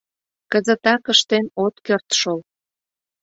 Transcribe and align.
—Кызытак 0.51 1.03
ыштен 1.13 1.45
от 1.65 1.75
керт 1.85 2.07
шол. 2.19 2.39